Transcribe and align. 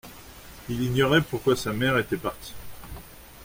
Il 0.67 0.81
ignorait 0.81 1.21
pourquoi 1.21 1.55
sa 1.55 1.73
mère 1.73 1.99
était 1.99 2.17
partie. 2.17 2.55